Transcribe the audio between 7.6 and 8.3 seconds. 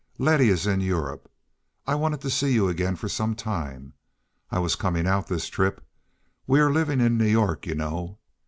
you know.